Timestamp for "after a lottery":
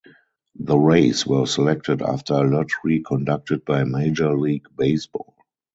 2.01-3.03